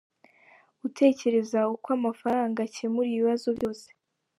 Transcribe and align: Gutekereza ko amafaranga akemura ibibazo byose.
Gutekereza 0.81 1.59
ko 1.83 1.87
amafaranga 1.97 2.59
akemura 2.67 3.07
ibibazo 3.11 3.47
byose. 3.57 3.87